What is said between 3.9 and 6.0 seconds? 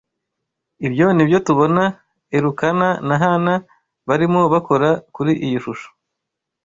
barimo bakora kuri iyi shusho